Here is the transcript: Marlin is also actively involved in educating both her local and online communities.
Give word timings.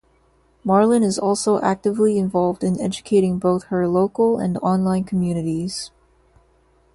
Marlin 0.63 1.03
is 1.03 1.19
also 1.19 1.61
actively 1.61 2.17
involved 2.17 2.63
in 2.63 2.81
educating 2.81 3.37
both 3.37 3.65
her 3.65 3.87
local 3.87 4.39
and 4.39 4.57
online 4.57 5.03
communities. 5.03 5.91